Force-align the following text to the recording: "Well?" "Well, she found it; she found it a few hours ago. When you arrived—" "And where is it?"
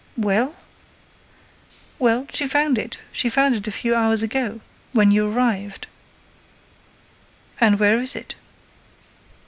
"Well?" 0.17 0.55
"Well, 1.99 2.25
she 2.33 2.47
found 2.47 2.79
it; 2.79 2.97
she 3.11 3.29
found 3.29 3.53
it 3.53 3.67
a 3.67 3.71
few 3.71 3.93
hours 3.93 4.23
ago. 4.23 4.59
When 4.93 5.11
you 5.11 5.29
arrived—" 5.31 5.85
"And 7.59 7.77
where 7.79 7.99
is 7.99 8.15
it?" 8.15 8.33